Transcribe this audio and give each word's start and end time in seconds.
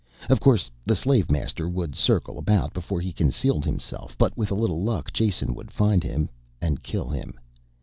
Of 0.31 0.39
course 0.39 0.71
the 0.83 0.95
slave 0.95 1.29
master 1.29 1.69
would 1.69 1.93
circle 1.93 2.39
about 2.39 2.73
before 2.73 2.99
he 3.01 3.13
concealed 3.13 3.65
himself, 3.65 4.17
but 4.17 4.35
with 4.35 4.49
a 4.49 4.55
little 4.55 4.81
luck 4.81 5.13
Jason 5.13 5.53
would 5.53 5.69
find 5.69 6.03
him. 6.03 6.27
And 6.59 6.81
kill 6.81 7.09
him. 7.09 7.39